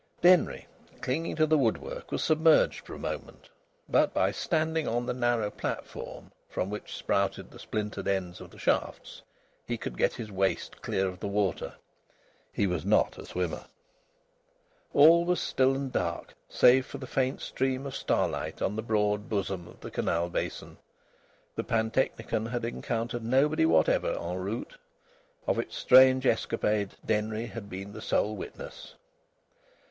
Denry, 0.19 0.65
clinging 1.01 1.35
to 1.35 1.45
the 1.45 1.59
woodwork, 1.59 2.11
was 2.11 2.23
submerged 2.23 2.87
for 2.87 2.95
a 2.95 2.97
moment, 2.97 3.49
but, 3.87 4.15
by 4.15 4.31
standing 4.31 4.87
on 4.87 5.05
the 5.05 5.13
narrow 5.13 5.51
platform 5.51 6.31
from 6.49 6.71
which 6.71 6.95
sprouted 6.95 7.51
the 7.51 7.59
splintered 7.59 8.07
ends 8.07 8.41
of 8.41 8.49
the 8.49 8.57
shafts, 8.57 9.21
he 9.67 9.77
could 9.77 9.99
get 9.99 10.11
his 10.13 10.31
waist 10.31 10.81
clear 10.81 11.07
of 11.07 11.19
the 11.19 11.27
water. 11.27 11.75
He 12.51 12.65
was 12.65 12.83
not 12.83 13.19
a 13.19 13.27
swimmer. 13.27 13.65
All 14.91 15.23
was 15.23 15.39
still 15.39 15.75
and 15.75 15.91
dark, 15.91 16.33
save 16.49 16.87
for 16.87 16.97
the 16.97 17.05
faint 17.05 17.39
stream 17.39 17.85
of 17.85 17.95
starlight 17.95 18.59
on 18.59 18.75
the 18.75 18.81
broad 18.81 19.29
bosom 19.29 19.67
of 19.67 19.81
the 19.81 19.91
canal 19.91 20.29
basin. 20.31 20.77
The 21.53 21.63
pantechnicon 21.63 22.47
had 22.47 22.65
encountered 22.65 23.23
nobody 23.23 23.67
whatever 23.67 24.13
en 24.19 24.37
route. 24.37 24.75
Of 25.45 25.59
its 25.59 25.77
strange 25.77 26.25
escapade 26.25 26.95
Denry 27.05 27.45
had 27.45 27.69
been 27.69 27.93
the 27.93 28.01
sole 28.01 28.35
witness. 28.35 28.95